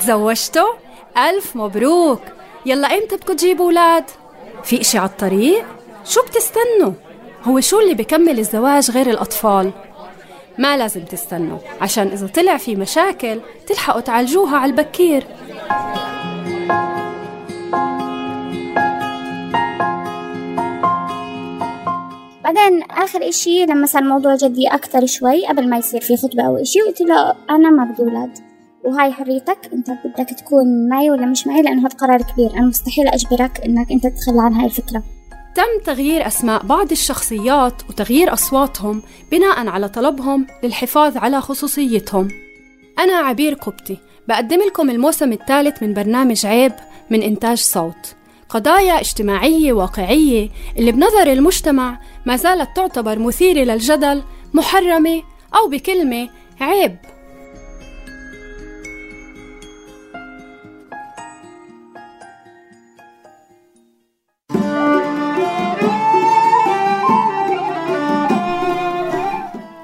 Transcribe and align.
تزوجتوا؟ 0.00 0.68
ألف 1.18 1.56
مبروك 1.56 2.20
يلا 2.66 2.86
إمتى 2.98 3.16
بدكم 3.16 3.36
تجيبوا 3.36 3.64
أولاد؟ 3.64 4.04
في 4.64 4.80
إشي 4.80 4.98
على 4.98 5.08
الطريق؟ 5.08 5.64
شو 6.04 6.20
بتستنوا؟ 6.22 6.92
هو 7.44 7.60
شو 7.60 7.80
اللي 7.80 7.94
بكمل 7.94 8.38
الزواج 8.38 8.90
غير 8.90 9.10
الأطفال؟ 9.10 9.72
ما 10.58 10.76
لازم 10.76 11.04
تستنوا 11.04 11.58
عشان 11.80 12.06
إذا 12.06 12.26
طلع 12.26 12.56
في 12.56 12.76
مشاكل 12.76 13.40
تلحقوا 13.66 14.00
تعالجوها 14.00 14.56
على 14.56 14.70
البكير 14.70 15.24
بعدين 22.52 22.82
آخر 22.82 23.28
إشي 23.28 23.66
لما 23.66 23.86
صار 23.86 24.02
الموضوع 24.02 24.36
جدي 24.36 24.68
أكتر 24.68 25.06
شوي 25.06 25.46
قبل 25.46 25.68
ما 25.68 25.76
يصير 25.76 26.00
في 26.00 26.16
خطبة 26.16 26.42
أو 26.42 26.56
إشي 26.56 26.80
قلت 26.80 27.00
له 27.00 27.34
أنا 27.50 27.70
ما 27.70 27.84
بدي 27.84 28.02
أولاد 28.02 28.38
وهاي 28.84 29.12
حريتك 29.12 29.58
أنت 29.72 29.90
بدك 29.90 30.30
تكون 30.38 30.88
معي 30.88 31.10
ولا 31.10 31.26
مش 31.26 31.46
معي؟ 31.46 31.62
لأنه 31.62 31.80
هذا 31.80 31.96
قرار 31.96 32.22
كبير. 32.22 32.50
أنا 32.54 32.66
مستحيل 32.66 33.08
أجبرك 33.08 33.60
إنك 33.64 33.92
أنت 33.92 34.06
تتخلى 34.06 34.40
عن 34.40 34.54
هاي 34.54 34.66
الفكرة. 34.66 35.02
تم 35.54 35.84
تغيير 35.84 36.26
أسماء 36.26 36.66
بعض 36.66 36.90
الشخصيات 36.90 37.82
وتغيير 37.88 38.32
أصواتهم 38.32 39.02
بناء 39.32 39.66
على 39.66 39.88
طلبهم 39.88 40.46
للحفاظ 40.62 41.16
على 41.16 41.40
خصوصيتهم. 41.40 42.28
أنا 42.98 43.12
عبير 43.12 43.54
قبطي 43.54 43.96
بقدم 44.28 44.58
لكم 44.66 44.90
الموسم 44.90 45.32
الثالث 45.32 45.82
من 45.82 45.94
برنامج 45.94 46.46
عيب 46.46 46.72
من 47.10 47.22
إنتاج 47.22 47.58
صوت. 47.58 48.14
قضايا 48.50 49.00
اجتماعية 49.00 49.72
واقعية 49.72 50.48
اللي 50.78 50.92
بنظر 50.92 51.32
المجتمع 51.32 52.00
ما 52.26 52.36
زالت 52.36 52.76
تعتبر 52.76 53.18
مثيرة 53.18 53.64
للجدل 53.64 54.22
محرمة 54.54 55.22
أو 55.56 55.68
بكلمة 55.68 56.28
عيب. 56.60 56.96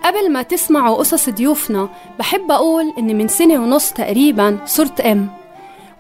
قبل 0.05 0.33
ما 0.33 0.43
تسمعوا 0.43 0.97
قصص 0.97 1.31
ضيوفنا 1.31 1.89
بحب 2.19 2.51
أقول 2.51 2.93
إني 2.99 3.15
من 3.15 3.29
سنة 3.29 3.55
ونص 3.63 3.93
تقريبا 3.93 4.59
صرت 4.67 5.01
أم. 5.01 5.46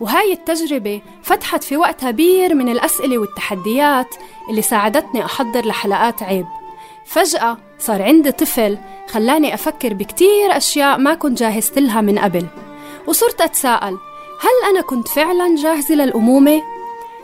وهاي 0.00 0.32
التجربة 0.32 1.00
فتحت 1.22 1.64
في 1.64 1.76
وقتها 1.76 2.10
بير 2.10 2.54
من 2.54 2.68
الأسئلة 2.68 3.18
والتحديات 3.18 4.14
اللي 4.50 4.62
ساعدتني 4.62 5.24
أحضر 5.24 5.66
لحلقات 5.66 6.22
عيب 6.22 6.46
فجأة 7.06 7.58
صار 7.78 8.02
عندي 8.02 8.32
طفل 8.32 8.78
خلاني 9.08 9.54
أفكر 9.54 9.94
بكتير 9.94 10.56
أشياء 10.56 10.98
ما 10.98 11.14
كنت 11.14 11.38
جاهزت 11.38 11.78
لها 11.78 12.00
من 12.00 12.18
قبل 12.18 12.46
وصرت 13.06 13.40
أتساءل 13.40 13.98
هل 14.40 14.70
أنا 14.70 14.80
كنت 14.80 15.08
فعلا 15.08 15.56
جاهزة 15.56 15.94
للأمومة؟ 15.94 16.62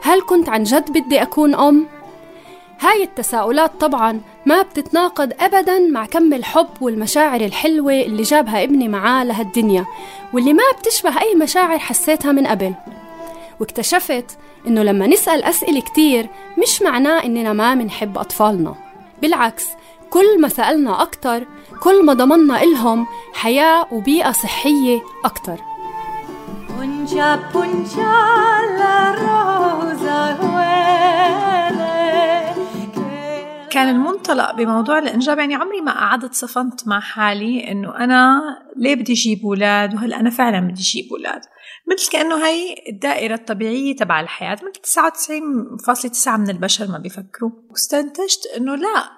هل 0.02 0.22
كنت 0.22 0.48
عن 0.48 0.62
جد 0.62 0.90
بدي 0.90 1.22
أكون 1.22 1.54
أم؟ 1.54 1.86
هاي 2.80 3.02
التساؤلات 3.02 3.72
طبعا 3.80 4.20
ما 4.46 4.62
بتتناقض 4.62 5.32
أبدا 5.40 5.78
مع 5.78 6.06
كم 6.06 6.32
الحب 6.34 6.68
والمشاعر 6.80 7.40
الحلوة 7.40 7.92
اللي 7.92 8.22
جابها 8.22 8.62
ابني 8.62 8.88
معاه 8.88 9.24
لهالدنيا 9.24 9.86
واللي 10.32 10.52
ما 10.52 10.62
بتشبه 10.78 11.20
أي 11.20 11.34
مشاعر 11.34 11.78
حسيتها 11.78 12.32
من 12.32 12.46
قبل. 12.46 12.74
واكتشفت 13.60 14.38
إنه 14.66 14.82
لما 14.82 15.06
نسأل 15.06 15.44
أسئلة 15.44 15.80
كتير 15.80 16.26
مش 16.62 16.82
معناه 16.82 17.24
إننا 17.24 17.52
ما 17.52 17.74
منحب 17.74 18.18
أطفالنا. 18.18 18.74
بالعكس 19.22 19.66
كل 20.10 20.40
ما 20.40 20.48
سألنا 20.48 21.02
أكتر 21.02 21.46
كل 21.80 22.04
ما 22.04 22.12
ضمنا 22.12 22.62
إلهم 22.62 23.06
حياة 23.34 23.86
وبيئة 23.92 24.32
صحية 24.32 25.00
أكتر. 25.24 25.56
كان 33.72 33.88
المنطلق 33.88 34.54
بموضوع 34.54 34.98
الإنجاب 34.98 35.38
يعني 35.38 35.54
عمري 35.54 35.80
ما 35.80 35.92
قعدت 35.92 36.34
صفنت 36.34 36.88
مع 36.88 37.00
حالي 37.00 37.70
إنه 37.70 37.96
أنا 37.96 38.40
ليه 38.76 38.94
بدي 38.94 39.12
أجيب 39.12 39.44
أولاد 39.44 39.94
وهل 39.94 40.12
أنا 40.12 40.30
فعلا 40.30 40.60
بدي 40.60 40.80
أجيب 40.80 41.04
أولاد؟ 41.12 41.40
مثل 41.92 42.12
كأنه 42.12 42.46
هي 42.46 42.74
الدائرة 42.88 43.34
الطبيعية 43.34 43.96
تبع 43.96 44.20
الحياة. 44.20 44.52
مثل 44.52 44.80
99.9 46.24 46.28
من 46.28 46.50
البشر 46.50 46.88
ما 46.88 46.98
بيفكروا. 46.98 47.50
واستنتجت 47.70 48.46
إنه 48.56 48.74
لا 48.74 49.10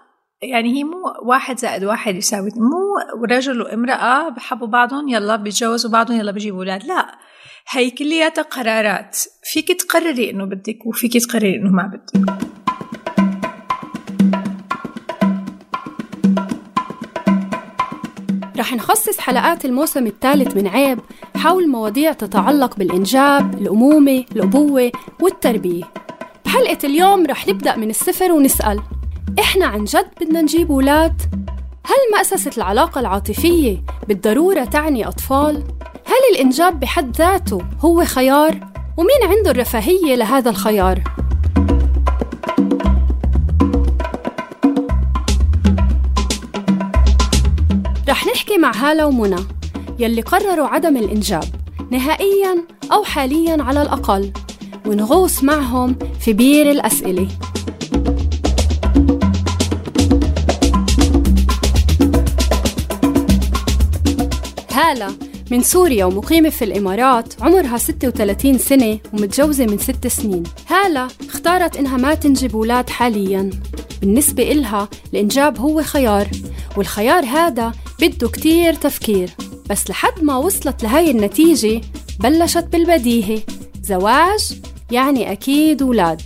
يعني 0.42 0.78
هي 0.78 0.84
مو 0.84 0.98
واحد 1.22 1.58
زائد 1.58 1.84
واحد 1.84 2.14
يساوي 2.14 2.50
مو 2.56 3.24
رجل 3.30 3.62
وامرأة 3.62 4.28
بحبوا 4.28 4.66
بعضهم 4.66 5.08
يلا 5.08 5.36
بيتجوزوا 5.36 5.90
بعضهم 5.90 6.18
يلا 6.18 6.32
بيجيبوا 6.32 6.58
أولاد. 6.58 6.84
لا 6.84 7.18
هي 7.70 7.90
كلياتها 7.90 8.42
قرارات. 8.42 9.18
فيك 9.42 9.68
تقرري 9.80 10.30
إنه 10.30 10.44
بدك 10.44 10.86
وفيك 10.86 11.26
تقرري 11.26 11.56
إنه 11.56 11.70
ما 11.70 11.82
بدك. 11.86 12.53
رح 18.64 18.74
نخصص 18.74 19.18
حلقات 19.18 19.64
الموسم 19.64 20.06
الثالث 20.06 20.56
من 20.56 20.68
عيب 20.68 20.98
حول 21.36 21.68
مواضيع 21.68 22.12
تتعلق 22.12 22.76
بالإنجاب، 22.76 23.54
الأمومة، 23.54 24.24
الأبوة 24.32 24.92
والتربية 25.20 25.84
بحلقة 26.44 26.78
اليوم 26.84 27.26
رح 27.26 27.48
نبدأ 27.48 27.76
من 27.76 27.90
الصفر 27.90 28.32
ونسأل 28.32 28.82
إحنا 29.40 29.66
عن 29.66 29.84
جد 29.84 30.06
بدنا 30.20 30.42
نجيب 30.42 30.70
أولاد؟ 30.70 31.22
هل 31.86 32.16
مأسسة 32.16 32.50
العلاقة 32.56 33.00
العاطفية 33.00 33.82
بالضرورة 34.08 34.64
تعني 34.64 35.08
أطفال؟ 35.08 35.56
هل 36.06 36.34
الإنجاب 36.34 36.80
بحد 36.80 37.16
ذاته 37.16 37.62
هو 37.80 38.04
خيار؟ 38.04 38.60
ومين 38.96 39.36
عنده 39.36 39.50
الرفاهية 39.50 40.14
لهذا 40.14 40.50
الخيار؟ 40.50 41.02
رح 48.14 48.26
نحكي 48.26 48.58
مع 48.58 48.72
هالة 48.76 49.06
ومنى 49.06 49.36
يلي 49.98 50.20
قرروا 50.20 50.66
عدم 50.66 50.96
الإنجاب 50.96 51.44
نهائياً 51.90 52.64
أو 52.92 53.04
حالياً 53.04 53.62
على 53.62 53.82
الأقل 53.82 54.32
ونغوص 54.86 55.44
معهم 55.44 55.96
في 56.20 56.32
بير 56.32 56.70
الأسئلة. 56.70 57.28
هالة 64.72 65.14
من 65.50 65.62
سوريا 65.62 66.04
ومقيمة 66.04 66.48
في 66.48 66.64
الإمارات 66.64 67.42
عمرها 67.42 67.78
36 67.78 68.58
سنة 68.58 68.98
ومتجوزة 69.12 69.66
من 69.66 69.78
6 69.78 70.08
سنين. 70.08 70.42
هالة 70.68 71.08
اختارت 71.28 71.76
إنها 71.76 71.96
ما 71.96 72.14
تنجب 72.14 72.56
أولاد 72.56 72.90
حالياً. 72.90 73.50
بالنسبة 74.00 74.52
إلها 74.52 74.88
الإنجاب 75.12 75.58
هو 75.58 75.82
خيار 75.82 76.28
والخيار 76.76 77.24
هذا 77.24 77.72
بده 78.08 78.28
كتير 78.28 78.74
تفكير 78.74 79.30
بس 79.70 79.90
لحد 79.90 80.22
ما 80.22 80.36
وصلت 80.36 80.82
لهاي 80.82 81.10
النتيجة 81.10 81.80
بلشت 82.20 82.64
بالبديهي 82.64 83.42
زواج 83.82 84.60
يعني 84.90 85.32
أكيد 85.32 85.82
أولاد. 85.82 86.20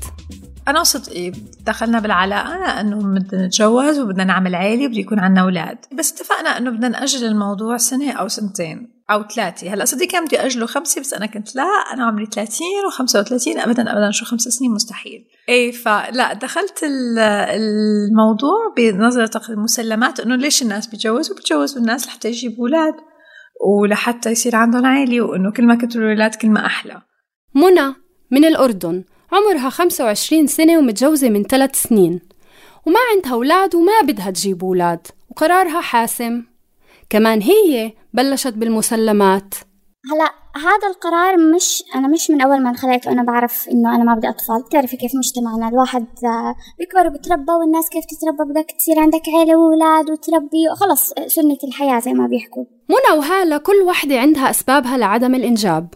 أنا 0.69 0.80
وصدقي 0.80 1.32
دخلنا 1.60 2.00
بالعلاقة 2.00 2.58
لأنه 2.58 2.96
بدنا 2.96 3.46
نتجوز 3.46 3.98
وبدنا 3.98 4.25
نعمل 4.25 4.54
عيلة 4.54 4.86
وبده 4.86 4.98
يكون 4.98 5.19
عنا 5.19 5.40
أولاد 5.40 5.78
بس 5.98 6.12
اتفقنا 6.12 6.58
أنه 6.58 6.70
بدنا 6.70 6.88
نأجل 6.88 7.26
الموضوع 7.26 7.76
سنة 7.76 8.12
أو 8.12 8.28
سنتين. 8.28 8.97
أو 9.10 9.22
ثلاثة. 9.22 9.75
هلأ 9.75 9.84
صديق 9.84 10.08
كان 10.08 10.25
بدي 10.25 10.40
أجله 10.40 10.66
خمسة 10.66 11.00
بس 11.00 11.14
أنا 11.14 11.26
كنت 11.26 11.56
لا 11.56 11.62
أنا 11.62 12.05
عمري 12.05 12.26
30 12.26 12.66
و35 12.90 13.64
أبدا 13.64 13.93
أبدا 13.93 14.10
شو 14.10 14.25
خمس 14.25 14.43
سنين؟ 14.43 14.70
مستحيل. 14.70 15.25
إيه 15.49 15.72
فلا 15.72 16.32
دخلت 16.32 16.81
الموضوع 16.84 18.75
بنظرة 18.76 19.40
المسلمات 19.49 20.20
إنه 20.20 20.37
ليش 20.37 20.62
الناس 20.62 20.87
بيتجوزوا 20.87 21.37
بيتجوزوا 21.37 21.81
الناس 21.81 22.06
لحتى 22.06 22.28
يجيبوا 22.28 22.69
أولاد 22.69 22.94
ولحتى 23.66 24.31
يصير 24.31 24.56
عندهم 24.56 24.87
عائلة 24.87 25.20
وإنه 25.20 25.52
كل 25.52 25.66
ما 25.66 25.75
كتروا 25.75 26.05
الأولاد 26.05 26.34
كل 26.34 26.49
ما 26.49 26.66
أحلى. 26.66 27.02
منى 27.55 27.94
من 28.31 28.44
الأردن 28.44 29.05
عمرها 29.32 29.70
25 29.70 30.46
سنة 30.46 30.78
ومتجوزة 30.78 31.28
من 31.28 31.43
ثلاث 31.43 31.82
سنين 31.82 32.20
وما 32.87 32.99
عندها 33.14 33.32
أولاد 33.32 33.75
وما 33.75 34.00
بدها 34.02 34.31
تجيب 34.31 34.64
أولاد 34.64 35.06
وقرارها 35.31 35.81
حاسم. 35.81 36.43
كمان 37.10 37.43
هي 37.43 37.93
بلشت 38.14 38.52
بالمسلمات. 38.52 39.55
هلا 40.12 40.31
هذا 40.56 40.88
القرار 40.88 41.37
مش 41.37 41.84
أنا 41.94 42.08
مش 42.08 42.31
من 42.31 42.40
أول 42.40 42.62
ما 42.62 42.70
انخلقت 42.70 43.06
وأنا 43.06 43.22
بعرف 43.22 43.69
إنه 43.69 43.94
أنا 43.94 44.05
ما 44.05 44.14
بدي 44.14 44.28
أطفال. 44.28 44.62
بتعرفي 44.62 44.96
كيف 44.96 45.12
مجتمعنا؟ 45.14 45.69
الواحد 45.69 46.06
بيكبر 46.78 47.06
وبتربى 47.06 47.52
والناس 47.52 47.88
كيف 47.88 48.05
تتربى؟ 48.05 48.52
بدك 48.52 48.66
تصير 48.78 48.99
عندك 48.99 49.22
عيلة 49.28 49.56
وأولاد 49.56 50.10
وتربي 50.10 50.69
خلص 50.76 51.12
سنة 51.26 51.58
الحياة 51.64 52.00
زي 52.00 52.12
ما 52.12 52.26
بيحكوا. 52.26 52.64
منى 52.88 53.19
وهالة 53.19 53.58
كل 53.58 53.82
وحدة 53.87 54.20
عندها 54.20 54.50
أسبابها 54.50 54.96
لعدم 54.96 55.34
الإنجاب. 55.34 55.94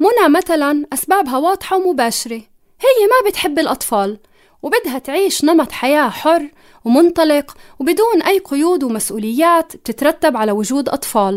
منى 0.00 0.28
مثلا 0.28 0.86
أسبابها 0.92 1.38
واضحة 1.38 1.76
ومباشرة. 1.76 2.42
هي 2.80 3.06
ما 3.06 3.30
بتحب 3.30 3.58
الأطفال. 3.58 4.18
وبدها 4.62 4.98
تعيش 4.98 5.44
نمط 5.44 5.72
حياة 5.72 6.08
حر 6.08 6.50
ومنطلق 6.84 7.56
وبدون 7.80 8.22
أي 8.26 8.38
قيود 8.38 8.84
ومسؤوليات 8.84 9.76
بتترتب 9.76 10.36
على 10.36 10.52
وجود 10.52 10.88
أطفال. 10.88 11.34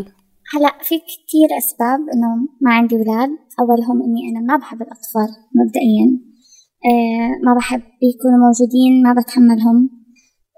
هلا 0.54 0.72
في 0.82 0.94
كتير 0.98 1.48
أسباب 1.58 2.00
إنه 2.14 2.30
ما 2.60 2.74
عندي 2.74 2.96
أولاد. 2.96 3.30
أولهم 3.60 4.02
إني 4.02 4.20
أنا 4.30 4.40
ما 4.40 4.56
بحب 4.56 4.82
الأطفال 4.82 5.28
مبدئيا. 5.54 6.06
أه 6.84 7.46
ما 7.46 7.54
بحب 7.58 7.80
يكونوا 7.80 8.38
موجودين 8.46 9.02
ما 9.02 9.14
بتحملهم 9.22 9.90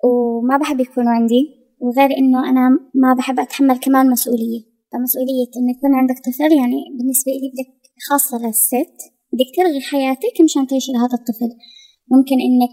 وما 0.05 0.57
بحب 0.57 0.81
يكونوا 0.81 1.13
عندي. 1.13 1.43
وغير 1.81 2.11
إنه 2.19 2.51
أنا 2.51 2.69
ما 2.95 3.15
بحب 3.19 3.41
أتحمل 3.41 3.77
كمان 3.79 4.11
مسؤولية. 4.11 4.61
فمسؤولية 4.93 5.51
إنه 5.57 5.71
يكون 5.77 5.95
عندك 5.95 6.19
طفل 6.19 6.53
يعني 6.61 6.81
بالنسبة 6.99 7.33
لي 7.33 7.49
بدك 7.53 7.73
خاصة 8.09 8.47
للست 8.47 8.97
بدك 9.33 9.49
تلغي 9.57 9.81
حياتك 9.81 10.41
مشان 10.45 10.67
تعيشي 10.67 10.93
لهذا 10.93 11.15
الطفل. 11.21 11.51
ممكن 12.11 12.37
إنك 12.47 12.73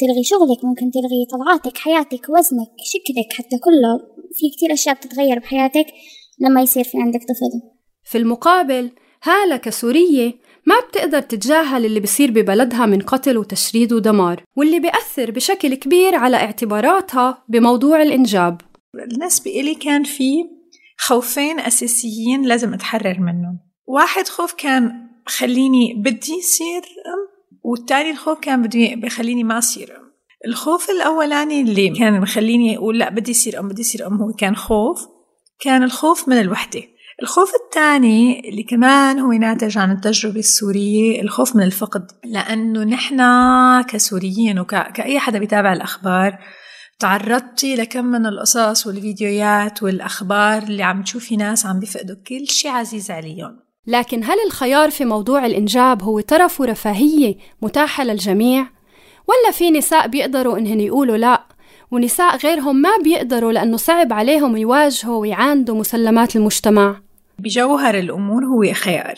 تلغي 0.00 0.24
شغلك 0.24 0.64
ممكن 0.64 0.90
تلغي 0.90 1.26
طلعاتك 1.32 1.78
حياتك 1.78 2.28
وزنك 2.28 2.70
شكلك 2.84 3.32
حتى 3.32 3.58
كله. 3.58 4.18
في 4.34 4.56
كتير 4.56 4.72
أشياء 4.72 4.94
بتتغير 4.94 5.38
بحياتك 5.38 5.86
لما 6.40 6.62
يصير 6.62 6.84
في 6.84 6.98
عندك 6.98 7.20
طفل. 7.20 7.70
في 8.04 8.18
المقابل 8.18 8.90
هالة 9.22 9.56
كسورية 9.56 10.34
ما 10.66 10.74
بتقدر 10.88 11.20
تتجاهل 11.20 11.86
اللي 11.86 12.00
بصير 12.00 12.30
ببلدها 12.30 12.86
من 12.86 13.00
قتل 13.00 13.38
وتشريد 13.38 13.92
ودمار 13.92 14.42
واللي 14.56 14.80
بيأثر 14.80 15.30
بشكل 15.30 15.74
كبير 15.74 16.14
على 16.14 16.36
اعتباراتها 16.36 17.44
بموضوع 17.48 18.02
الإنجاب. 18.02 18.60
بالنسبة 18.94 19.50
إلي 19.50 19.74
كان 19.74 20.04
في 20.04 20.32
خوفين 20.98 21.60
أساسيين 21.60 22.42
لازم 22.42 22.74
أتحرر 22.74 23.20
منهم. 23.20 23.58
واحد 23.86 24.28
خوف 24.28 24.52
كان 24.52 25.08
خليني 25.26 25.94
بدي 25.94 26.32
يصير 26.32 26.82
والتاني 27.68 28.10
الخوف 28.10 28.38
كان 28.38 28.62
بده 28.62 28.94
بخليني 28.94 29.44
ما 29.44 29.58
أصير. 29.58 29.96
أم 29.96 30.08
الخوف 30.46 30.90
الأولاني 30.90 31.60
اللي 31.60 31.88
كان 31.88 32.20
بخليني 32.20 32.76
أقول 32.76 32.98
لا 32.98 33.10
بدي 33.10 33.30
أصير 33.32 33.60
أم 33.60 33.68
بدي 33.68 33.82
أصير 33.82 34.06
أم 34.06 34.22
هو 34.22 34.32
كان 34.32 34.56
خوف 34.56 35.06
كان 35.60 35.82
الخوف 35.82 36.28
من 36.28 36.40
الوحدة. 36.40 36.82
الخوف 37.22 37.52
الثاني 37.64 38.48
اللي 38.48 38.62
كمان 38.62 39.18
هو 39.18 39.32
ناتج 39.32 39.78
عن 39.78 39.90
التجربة 39.90 40.38
السورية 40.38 41.22
الخوف 41.22 41.56
من 41.56 41.62
الفقد. 41.62 42.06
لأنه 42.24 42.84
نحن 42.84 43.20
كسوريين 43.82 44.58
وكأي 44.58 45.18
حدا 45.18 45.38
بيتابع 45.38 45.72
الأخبار 45.72 46.38
تعرضتي 46.98 47.76
لكم 47.76 48.04
من 48.04 48.26
القصص 48.26 48.86
والفيديوهات 48.86 49.82
والأخبار 49.82 50.62
اللي 50.62 50.82
عم 50.82 51.02
تشوفي 51.02 51.36
ناس 51.36 51.66
عم 51.66 51.80
بيفقدوا 51.80 52.16
كل 52.26 52.46
شيء 52.46 52.70
عزيز 52.70 53.10
عليهم. 53.10 53.67
لكن 53.86 54.24
هل 54.24 54.36
الخيار 54.46 54.90
في 54.90 55.04
موضوع 55.04 55.46
الإنجاب 55.46 56.02
هو 56.02 56.20
ترف 56.20 56.60
ورفاهية 56.60 57.36
متاحة 57.62 58.04
للجميع؟ 58.04 58.66
ولا 59.28 59.52
في 59.52 59.70
نساء 59.70 60.06
بيقدروا 60.06 60.58
إنهن 60.58 60.80
يقولوا 60.80 61.16
لا؟ 61.16 61.44
ونساء 61.90 62.36
غيرهم 62.36 62.76
ما 62.76 62.90
بيقدروا 63.04 63.52
لأنه 63.52 63.76
صعب 63.76 64.12
عليهم 64.12 64.56
يواجهوا 64.56 65.20
ويعاندوا 65.20 65.76
مسلمات 65.76 66.36
المجتمع. 66.36 67.00
بجوهر 67.38 67.98
الأمور 67.98 68.44
هو 68.44 68.72
خيار. 68.72 69.14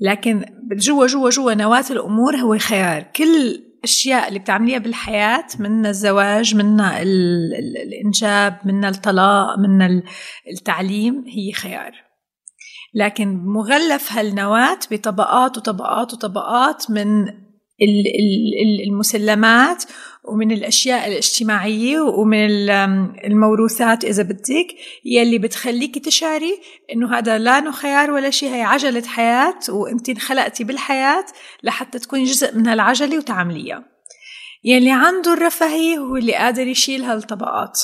لكن 0.00 0.44
جوا 0.72 1.06
جوا 1.06 1.30
جوا 1.30 1.54
نواة 1.54 1.84
الأمور 1.90 2.36
هو 2.36 2.58
خيار. 2.58 3.02
كل 3.02 3.62
الأشياء 3.78 4.28
اللي 4.28 4.38
بتعمليها 4.38 4.78
بالحياة 4.78 5.46
من 5.58 5.86
الزواج 5.86 6.54
من 6.54 6.80
الإنجاب 6.80 8.58
من 8.64 8.84
الطلاق 8.84 9.58
من 9.58 10.02
التعليم 10.52 11.24
هي 11.26 11.52
خيار. 11.52 12.09
لكن 12.94 13.36
مغلف 13.44 14.12
هالنواة 14.12 14.78
بطبقات 14.90 15.58
وطبقات 15.58 16.14
وطبقات 16.14 16.90
من 16.90 17.26
المسلمات 18.86 19.84
ومن 20.24 20.52
الأشياء 20.52 21.08
الاجتماعية 21.08 22.00
ومن 22.00 22.70
الموروثات 23.24 24.04
إذا 24.04 24.22
بدك 24.22 24.66
يلي 25.04 25.38
بتخليك 25.38 26.04
تشعري 26.04 26.60
إنه 26.92 27.18
هذا 27.18 27.38
لا 27.38 27.70
خيار 27.70 28.10
ولا 28.10 28.30
شيء 28.30 28.54
هي 28.54 28.62
عجلة 28.62 29.02
حياة 29.06 29.58
وأنت 29.68 30.08
انخلقتي 30.08 30.64
بالحياة 30.64 31.24
لحتى 31.62 31.98
تكوني 31.98 32.24
جزء 32.24 32.56
من 32.56 32.66
هالعجلة 32.66 33.18
وتعمليها 33.18 33.84
يلي 34.64 34.90
عنده 34.90 35.32
الرفاهية 35.32 35.98
هو 35.98 36.16
اللي 36.16 36.34
قادر 36.34 36.66
يشيل 36.66 37.04
هالطبقات. 37.04 37.80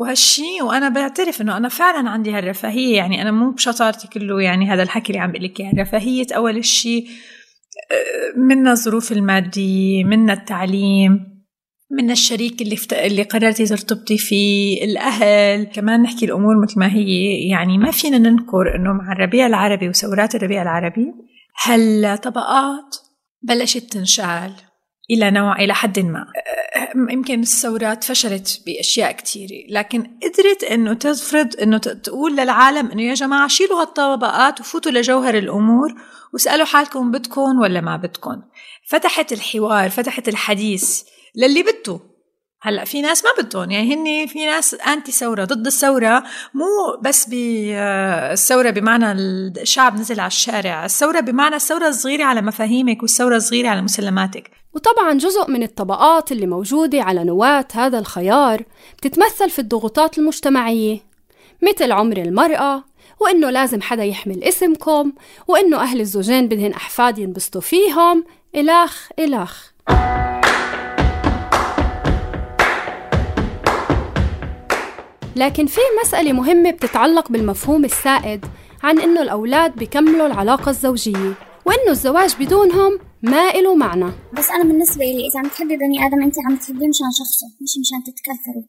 وهالشي 0.00 0.62
وأنا 0.62 0.88
بعترف 0.88 1.40
إنه 1.40 1.56
أنا 1.56 1.68
فعلا 1.68 2.10
عندي 2.10 2.30
هالرفاهية. 2.32 2.96
يعني 2.96 3.22
أنا 3.22 3.30
مو 3.30 3.50
بشطارتي 3.50 4.08
كله 4.08 4.42
يعني 4.42 4.70
هذا 4.72 4.82
الحكي 4.82 5.12
اللي 5.12 5.22
عم 5.22 5.32
بقول 5.32 5.44
لك 5.44 5.60
يعني 5.60 5.82
رفاهية 5.82 6.26
أول 6.36 6.64
شيء 6.64 7.06
آه، 7.90 8.38
منا 8.38 8.72
الظروف 8.72 9.12
المادية 9.12 10.04
منا 10.04 10.32
التعليم 10.32 11.30
من 11.90 12.10
الشريك 12.10 12.62
اللي 12.62 12.76
فت... 12.76 12.92
اللي 12.92 13.22
قررتي 13.22 13.66
ترتبطي 13.66 14.18
فيه 14.18 14.84
الأهل. 14.84 15.64
كمان 15.64 16.02
نحكي 16.02 16.24
الأمور 16.24 16.62
مثل 16.62 16.80
ما 16.80 16.92
هي. 16.92 17.48
يعني 17.48 17.78
ما 17.78 17.90
فينا 17.90 18.18
ننكر 18.18 18.76
إنه 18.76 18.92
مع 18.92 19.12
الربيع 19.12 19.46
العربي 19.46 19.88
وثورات 19.88 20.34
الربيع 20.34 20.62
العربي 20.62 21.12
هالطبقات 21.64 22.96
بلشت 23.42 23.92
تنشال. 23.92 24.52
إلى 25.10 25.30
نوع 25.30 25.56
إلى 25.56 25.74
حد 25.74 25.98
ما. 25.98 26.26
يمكن 27.10 27.40
الثورات 27.40 28.04
فشلت 28.04 28.62
بأشياء 28.66 29.12
كثيرة 29.12 29.66
لكن 29.68 30.10
قدرت 30.22 30.64
إنه 30.64 30.94
تفرض 30.94 31.60
إنه 31.62 31.78
تقول 31.78 32.36
للعالم 32.36 32.90
إنه 32.90 33.02
يا 33.02 33.14
جماعة 33.14 33.48
شيلوا 33.48 33.80
هالطبقات 33.80 34.60
وفوتوا 34.60 34.92
لجوهر 34.92 35.38
الأمور 35.38 35.94
واسألوا 36.32 36.66
حالكم 36.66 37.10
بدكم 37.10 37.60
ولا 37.60 37.80
ما 37.80 37.96
بدكم. 37.96 38.42
فتحت 38.86 39.32
الحوار 39.32 39.90
فتحت 39.90 40.28
الحديث 40.28 41.02
للي 41.36 41.62
بده. 41.62 42.09
هلأ 42.62 42.84
في 42.84 43.02
ناس 43.02 43.24
ما 43.24 43.44
بدهم 43.44 43.70
يعني 43.70 43.94
هن 43.94 44.26
في 44.26 44.46
ناس 44.46 44.74
انتي 44.74 45.12
ثوره 45.12 45.44
ضد 45.44 45.66
الثورة 45.66 46.22
مو 46.54 47.00
بس 47.02 47.28
بالثوره 47.28 48.70
بمعنى 48.70 49.12
الشعب 49.12 50.00
نزل 50.00 50.20
على 50.20 50.26
الشارع 50.26 50.84
الثورة 50.84 51.20
بمعنى 51.20 51.56
الثورة 51.56 51.88
الصغيرة 51.88 52.24
على 52.24 52.42
مفاهيمك 52.42 53.02
والثورة 53.02 53.36
الصغيرة 53.36 53.68
على 53.68 53.82
مسلماتك. 53.82 54.50
وطبعا 54.74 55.12
جزء 55.12 55.50
من 55.50 55.62
الطبقات 55.62 56.32
اللي 56.32 56.46
موجودة 56.46 57.02
على 57.02 57.24
نواة 57.24 57.66
هذا 57.74 57.98
الخيار 57.98 58.62
بتتمثل 58.98 59.50
في 59.50 59.58
الضغوطات 59.58 60.18
المجتمعية 60.18 61.00
مثل 61.62 61.92
عمر 61.92 62.16
المرأة 62.16 62.84
وإنه 63.20 63.50
لازم 63.50 63.82
حدا 63.82 64.04
يحمل 64.04 64.44
اسمكم 64.44 65.12
وإنه 65.48 65.76
أهل 65.82 66.00
الزوجين 66.00 66.48
بدهن 66.48 66.72
أحفاد 66.72 67.18
ينبسطوا 67.18 67.60
فيهم 67.60 68.24
إلخ 68.56 69.08
إلخ. 69.18 69.70
لكن 75.40 75.66
في 75.66 75.80
مسألة 76.04 76.32
مهمة 76.32 76.70
بتتعلق 76.70 77.32
بالمفهوم 77.32 77.84
السائد 77.84 78.44
عن 78.82 79.00
إنه 79.00 79.22
الأولاد 79.22 79.76
بيكملوا 79.76 80.26
العلاقة 80.26 80.70
الزوجية 80.70 81.32
وإنه 81.66 81.90
الزواج 81.90 82.36
بدونهم 82.40 82.98
ما 83.22 83.50
إله 83.50 83.74
معنى. 83.74 84.10
بس 84.32 84.50
أنا 84.50 84.64
بالنسبة 84.64 85.04
لي 85.04 85.26
إذا 85.28 85.38
عم 85.40 85.48
تحبي 85.48 85.76
بني 85.76 86.06
آدم 86.06 86.22
أنت 86.22 86.34
عم 86.46 86.56
تحبيه 86.56 86.88
مشان 86.88 87.10
شخصه 87.20 87.46
مش 87.62 87.72
مشان 87.82 88.00
تتكاثروا 88.08 88.66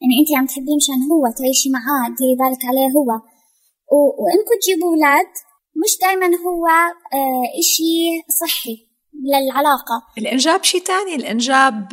يعني 0.00 0.14
أنت 0.20 0.38
عم 0.38 0.46
تحبيه 0.46 0.76
مشان 0.76 0.98
هو 1.12 1.24
تعيشي 1.38 1.68
معاه 1.70 2.08
تديري 2.08 2.36
بالك 2.40 2.64
عليه 2.70 2.88
هو. 2.96 3.10
و... 3.92 3.96
وإنكم 4.22 4.54
تجيبوا 4.62 4.88
أولاد 4.90 5.30
مش 5.82 5.92
دايما 6.02 6.26
هو 6.26 6.66
آه 7.14 7.44
إشي 7.60 7.92
صحي. 8.40 8.85
للعلاقة. 9.24 10.02
الإنجاب 10.18 10.64
شيء 10.64 10.82
تاني 10.82 11.16
الإنجاب 11.16 11.88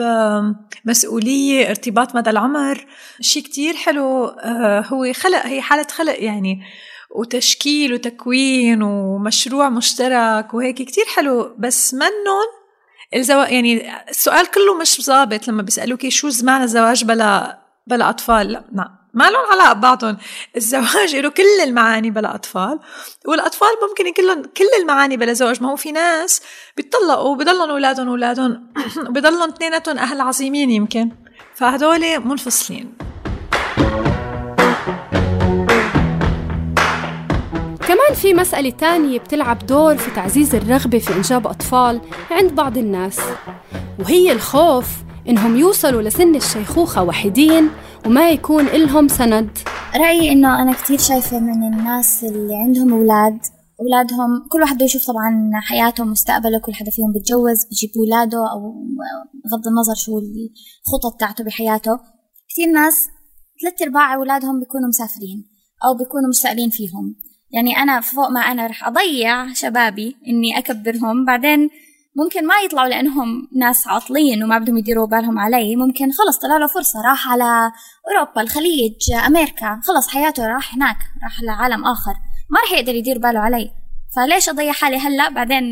مسؤولية 0.86 1.70
ارتباط 1.70 2.16
مدى 2.16 2.30
العمر 2.30 2.88
شيء 3.22 3.44
كتير 3.44 3.74
حلو. 3.76 4.26
آه، 4.26 4.86
هو 4.88 5.14
خلق 5.14 5.46
هي 5.46 5.62
حالة 5.62 5.88
خلق 5.92 6.24
يعني 6.24 6.64
وتشكيل 7.16 7.94
وتكوين 7.94 8.84
ومشروع 8.84 9.70
مشترك 9.70 10.54
وهيك 10.54 10.82
كتير 10.82 11.06
حلو. 11.16 11.56
بس 11.58 11.94
منن 11.94 12.10
الزو... 13.16 13.42
يعني 13.42 13.92
السؤال 14.10 14.46
كله 14.52 14.78
مش 14.78 15.02
ظابط 15.02 15.48
لما 15.48 15.62
بيسألوكي 15.62 16.10
شو 16.10 16.30
معنى 16.44 16.64
الزواج 16.64 17.06
بلا 17.06 17.60
بلا 17.88 18.10
أطفال. 18.10 18.52
لا 18.52 18.64
نعم. 18.74 19.03
ما 19.14 19.30
لهم 19.30 19.46
علاقة 19.52 19.74
ببعضهم. 19.74 20.18
الزواج 20.56 21.16
له 21.16 21.30
كل 21.30 21.62
المعاني 21.64 22.12
بلا 22.12 22.36
أطفال 22.36 22.80
والأطفال 23.26 23.68
ممكن 23.90 24.08
يكون 24.08 24.26
لهم 24.26 24.44
كل 24.44 24.82
المعاني 24.82 25.18
بلا 25.18 25.34
زواج. 25.34 25.64
ما 25.64 25.72
هو 25.72 25.76
في 25.76 25.92
ناس 25.92 26.42
بيطلقوا 26.78 27.30
وبضلهم 27.30 27.70
أولادهم 27.70 28.10
أولادهم 28.10 28.74
وبضلهم 29.10 29.50
اثنيناتهم 29.50 29.98
أهل 29.98 30.22
عظيمين 30.22 30.70
يمكن. 30.70 31.12
فهدول 31.56 32.20
منفصلين. 32.20 32.98
كمان 37.88 38.14
في 38.22 38.34
مسألة 38.34 38.70
تانية 38.70 39.20
بتلعب 39.20 39.66
دور 39.66 39.98
في 39.98 40.12
تعزيز 40.12 40.56
الرغبة 40.56 41.00
في 41.00 41.14
إنجاب 41.14 41.48
أطفال 41.48 42.02
عند 42.32 42.52
بعض 42.52 42.78
الناس 42.78 43.20
وهي 44.00 44.32
الخوف 44.32 44.88
إنهم 45.30 45.58
يوصلوا 45.58 46.02
لسن 46.02 46.36
الشيخوخة 46.36 47.04
وحيدين 47.04 47.70
وما 48.06 48.30
يكون 48.30 48.68
إلهم 48.68 49.08
سند. 49.08 49.50
رأيي 49.96 50.32
إنه 50.32 50.62
أنا 50.62 50.74
كتير 50.74 50.98
شايفة 50.98 51.40
من 51.40 51.74
الناس 51.74 52.24
اللي 52.24 52.56
عندهم 52.56 52.94
أولاد 52.94 53.40
أولادهم 53.82 54.48
كل 54.52 54.62
واحد 54.62 54.76
بده 54.76 54.86
يشوف 54.86 55.02
طبعا 55.08 55.52
حياته 55.54 56.04
ومستقبله 56.04 56.60
كل 56.60 56.74
حدا 56.74 56.92
فيهم 56.92 57.12
بيتجوز 57.12 57.66
بيجيب 57.70 57.90
أولاده 57.98 58.52
أو 58.52 58.60
بغض 59.46 59.68
النظر 59.68 59.96
شو 59.96 60.20
الخطط 60.20 61.20
تاعته 61.20 61.44
بحياته. 61.44 62.00
كثير 62.50 62.68
ناس 62.74 63.08
ثلاث 63.62 63.82
أرباع 63.82 64.16
أولادهم 64.16 64.60
بيكونوا 64.60 64.88
مسافرين 64.88 65.50
أو 65.86 65.98
بيكونوا 65.98 66.30
مش 66.30 66.36
سائلين 66.36 66.70
فيهم. 66.70 67.16
يعني 67.52 67.78
أنا 67.78 68.02
فوق 68.02 68.30
ما 68.30 68.40
أنا 68.40 68.68
رح 68.68 68.88
أضيع 68.88 69.54
شبابي 69.54 70.16
إني 70.28 70.58
أكبرهم 70.58 71.26
بعدين 71.26 71.70
ممكن 72.16 72.48
ما 72.48 72.54
يطلعوا 72.66 72.88
لأنهم 72.88 73.48
ناس 73.56 73.88
عاطلين 73.88 74.44
وما 74.44 74.58
بدهم 74.58 74.78
يديروا 74.78 75.08
بالهم 75.08 75.40
علي. 75.40 75.76
ممكن 75.76 76.12
خلص 76.12 76.38
طلع 76.38 76.58
له 76.58 76.68
فرصة 76.68 77.02
راح 77.02 77.32
على 77.32 77.72
أوروبا 78.08 78.42
الخليج 78.42 79.12
أمريكا. 79.28 79.82
خلص 79.84 80.08
حياته 80.08 80.48
راح 80.48 80.76
هناك 80.76 80.98
راح 81.24 81.42
لعالم 81.44 81.86
آخر. 81.86 82.14
ما 82.50 82.60
رح 82.66 82.72
يقدر 82.72 82.96
يدير 82.96 83.18
باله 83.20 83.40
علي. 83.40 83.72
فليش 84.16 84.50
أضيع 84.50 84.72
حالي 84.72 84.98
هلأ؟ 84.98 85.30
بعدين 85.30 85.64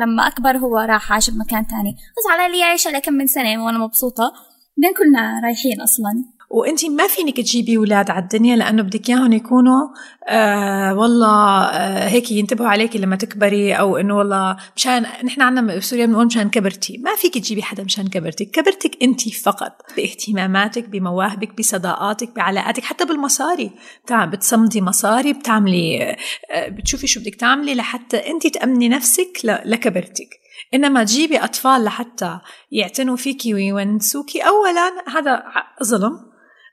لما 0.00 0.26
أكبر 0.26 0.56
هو 0.56 0.78
راح 0.78 1.12
عاش 1.12 1.30
بمكان 1.30 1.66
تاني. 1.66 1.92
بس 1.92 2.32
على 2.32 2.52
لي 2.52 2.62
أعيش 2.62 2.86
على 2.86 3.00
كم 3.00 3.12
من 3.12 3.26
سنة 3.26 3.64
وأنا 3.64 3.78
مبسوطة. 3.78 4.32
بعدين 4.76 4.96
كلنا 4.98 5.40
رايحين 5.44 5.80
أصلا. 5.80 6.35
وانت 6.50 6.84
ما 6.86 7.06
فينك 7.08 7.36
تجيبي 7.36 7.76
أولاد 7.76 8.10
على 8.10 8.22
الدنيا 8.22 8.56
لأنه 8.56 8.82
بدك 8.82 9.08
إياهم 9.08 9.32
يكونوا 9.32 9.88
آه 10.28 10.94
والله 10.94 11.64
آه 11.64 12.08
هيك 12.08 12.30
ينتبهوا 12.30 12.68
عليك 12.68 12.96
لما 12.96 13.16
تكبري 13.16 13.74
أو 13.74 13.96
إنه 13.96 14.16
والله 14.16 14.56
مشان 14.76 15.02
نحن 15.02 15.42
عندنا 15.42 15.76
بسوريا 15.76 16.06
بنقول 16.06 16.26
مشان 16.26 16.50
كبرتي. 16.50 16.98
ما 16.98 17.14
فيك 17.16 17.34
تجيبي 17.34 17.62
حدا 17.62 17.84
مشان 17.84 18.08
كبرتي 18.08 18.44
كبرتك 18.44 19.02
انت 19.02 19.28
فقط 19.28 19.72
باهتماماتك 19.96 20.88
بمواهبك 20.88 21.58
بصداقاتك 21.58 22.30
بعلاقاتك 22.36 22.84
حتى 22.84 23.04
بالمصاري. 23.04 23.70
بتصمدي 24.10 24.80
مصاري 24.80 25.32
بتعملي 25.32 26.16
آه 26.50 26.68
بتشوفي 26.68 27.06
شو 27.06 27.20
بدك 27.20 27.34
تعملي 27.34 27.74
لحتى 27.74 28.16
انت 28.16 28.46
تأمني 28.46 28.88
نفسك 28.88 29.40
لكبرتك. 29.44 30.45
إنما 30.74 31.04
تجيبي 31.04 31.38
أطفال 31.38 31.84
لحتى 31.84 32.38
يعتنوا 32.70 33.16
فيكي 33.16 33.54
ويونسوكي. 33.54 34.40
اولا 34.40 34.92
هذا 35.16 35.42
ظلم 35.84 36.12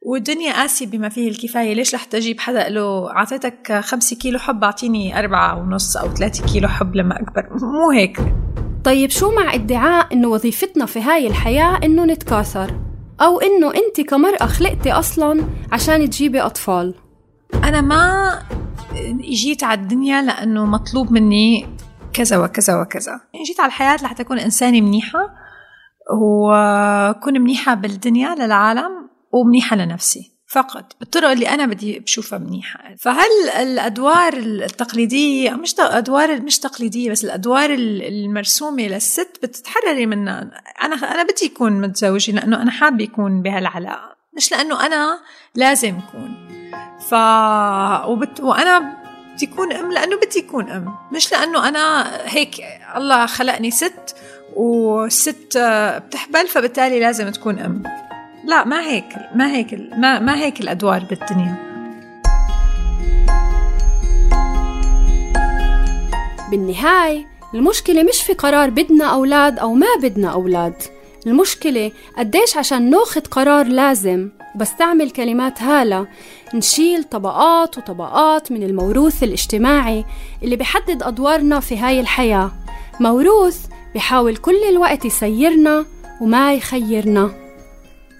والدنيا 0.06 0.54
قاسية 0.54 0.86
بما 0.88 1.10
فيه 1.10 1.30
الكفاية. 1.30 1.74
ليش 1.74 1.96
رح 1.96 2.04
تجيب 2.04 2.40
حدا 2.40 2.70
له 2.70 3.12
عطيتك 3.12 3.80
خمسة 3.80 4.16
كيلو 4.16 4.40
حب 4.40 4.64
أعطيني 4.64 5.20
أربعة 5.20 5.60
ونص 5.60 5.98
أو 5.98 6.14
ثلاثة 6.14 6.46
كيلو 6.54 6.68
حب 6.68 6.96
لما 6.96 7.22
أكبر؟ 7.22 7.50
مو 7.52 7.92
هيك. 7.92 8.20
طيب 8.84 9.10
شو 9.10 9.32
مع 9.32 9.54
ادعاء 9.54 10.14
إنه 10.14 10.28
وظيفتنا 10.28 10.86
في 10.86 11.02
هاي 11.02 11.28
الحياة 11.28 11.80
إنه 11.84 12.06
نتكاثر؟ 12.06 12.80
أو 13.22 13.40
إنه 13.40 13.68
أنت 13.68 14.08
كمرأة 14.10 14.46
خلقتي 14.46 14.92
أصلا 14.92 15.44
عشان 15.72 16.10
تجيبي 16.10 16.42
أطفال؟ 16.42 16.96
أنا 17.54 17.82
ما 17.82 18.34
جيت 19.20 19.64
على 19.64 19.82
الدنيا 19.82 20.22
لأنه 20.22 20.66
مطلوب 20.66 21.12
مني 21.12 21.73
كذا 22.14 22.38
وكذا 22.38 22.82
وكذا. 22.82 23.22
جيت 23.48 23.60
على 23.60 23.68
الحياة 23.68 23.96
لحتى 23.96 24.22
أكون 24.22 24.40
إنسانة 24.40 24.82
منيحة 24.82 25.36
وكون 26.14 27.42
منيحة 27.42 27.74
بالدنيا 27.74 28.36
للعالم 28.36 29.10
ومنيحة 29.32 29.76
لنفسي. 29.76 30.34
فقط. 30.48 30.96
بالطرق 31.00 31.30
اللي 31.30 31.50
أنا 31.50 31.66
بدي 31.66 32.00
بشوفها 32.00 32.40
منيحة. 32.40 32.80
فهل 33.00 33.50
الأدوار 33.60 34.34
التقليدية 34.34 35.52
مش 35.52 35.76
أدوار 35.80 36.42
مش 36.42 36.60
تقليدية 36.60 37.12
بس 37.12 37.26
الأدوار 37.26 37.70
المرسومة 37.74 38.84
للست 38.84 39.40
بتتحرري 39.44 40.06
منها. 40.06 40.52
أنا 40.84 40.96
أنا 40.96 41.24
بدي 41.24 41.52
أكون 41.56 41.82
متزوجة 41.82 42.32
لأنه 42.32 42.62
أنا 42.62 42.72
حابة 42.72 43.04
يكون 43.04 43.42
بهالعلاقة. 43.42 44.16
مش 44.38 44.52
لأنه 44.52 44.86
أنا 44.86 45.20
لازم 45.56 45.96
أكون 45.98 46.36
ف 47.10 47.14
وبت... 48.08 48.40
وأنا 48.40 49.03
بدي 49.34 49.46
أكون 49.46 49.74
أم؟ 49.74 49.92
لأنه 49.92 50.16
بدي 50.16 50.40
أكون 50.40 50.70
أم. 50.70 50.96
مش 51.12 51.32
لأنه 51.32 51.68
أنا 51.68 52.12
هيك 52.26 52.56
الله 52.96 53.26
خلقني 53.26 53.72
ست 53.72 54.16
والست 54.56 55.58
بتحبل 56.08 56.48
فبالتالي 56.48 57.00
لازم 57.00 57.30
تكون 57.30 57.60
أم. 57.60 57.84
لا 58.46 58.64
ما 58.64 58.82
هيك 58.82 59.16
ما 59.36 59.52
هيك 59.52 59.74
ما, 59.98 60.20
ما 60.20 60.38
هيك 60.38 60.62
الأدوار 60.62 61.04
بالدنيا. 61.10 61.74
بالنهاية 66.52 67.26
المشكلة 67.54 68.04
مش 68.04 68.24
في 68.24 68.34
قرار 68.34 68.70
بدنا 68.70 69.06
أولاد 69.06 69.60
أو 69.60 69.74
ما 69.74 69.88
بدنا 70.02 70.32
أولاد. 70.32 70.74
المشكلة 71.28 71.92
قديش 72.18 72.58
عشان 72.58 72.90
ناخد 72.90 73.28
قرار 73.28 73.66
لازم. 73.66 74.30
بستعمل 74.56 75.12
كلمات 75.12 75.62
هالة. 75.62 76.08
نشيل 76.54 77.04
طبقات 77.04 77.78
وطبقات 77.78 78.52
من 78.52 78.64
الموروث 78.64 79.24
الاجتماعي 79.24 80.06
اللي 80.44 80.56
بحدد 80.56 81.04
أدوارنا 81.04 81.60
في 81.60 81.78
هاي 81.78 82.00
الحياة. 82.00 82.52
موروث 83.00 83.66
بحاول 83.96 84.36
كل 84.36 84.64
الوقت 84.70 85.06
يسيرنا 85.06 85.86
وما 86.22 86.54
يخيرنا. 86.54 87.32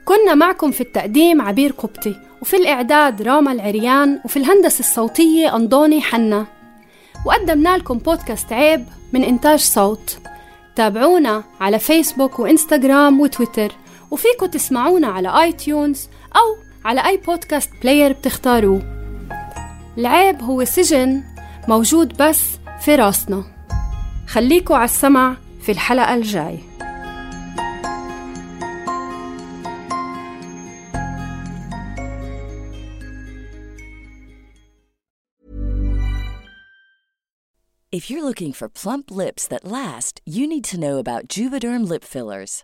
كنا 0.06 0.36
معكم 0.36 0.72
في 0.72 0.82
التقديم 0.82 1.42
عبير 1.42 1.72
قبطي 1.72 2.16
وفي 2.42 2.56
الإعداد 2.56 3.22
راما 3.22 3.52
العريان 3.52 4.20
وفي 4.26 4.38
الهندسة 4.38 4.80
الصوتية 4.80 5.56
أنضوني 5.56 6.02
حنا. 6.02 6.46
وقدمنا 7.26 7.78
لكم 7.78 7.98
بودكاست 7.98 8.54
عيب 8.54 8.86
من 9.14 9.24
إنتاج 9.24 9.60
صوت. 9.60 10.18
تابعونا 10.76 11.44
على 11.60 11.80
فيسبوك 11.80 12.40
وإنستغرام 12.40 13.20
وتويتر 13.20 13.72
وفيكم 14.12 14.46
تسمعونا 14.46 15.08
على 15.08 15.44
آي 15.44 15.52
تيونز 15.52 16.08
أو 16.36 16.58
على 16.86 17.06
أي 17.06 17.18
بودكاست 17.18 17.72
player 17.82 18.14
بتختاروه. 18.14 18.82
العيب 19.98 20.42
هو 20.42 20.66
سجن 20.66 21.24
موجود 21.68 22.22
بس 22.22 22.42
في 22.82 22.96
راسنا. 22.96 23.44
خليكوا 24.28 24.76
على 24.76 24.86
السمع 24.86 25.38
في 25.62 25.72
الحلقة 25.72 26.16
الجاي. 26.16 26.60
If 37.96 38.10
you're 38.10 38.28
looking 38.30 38.54
for 38.54 38.68
plump 38.82 39.12
lips 39.12 39.44
that 39.52 39.68
last, 39.78 40.14
you 40.26 40.48
need 40.54 40.66
to 40.72 40.80
know 40.84 40.98
about 40.98 41.28
Juvederm 41.28 41.88
lip 41.88 42.04
fillers. 42.04 42.64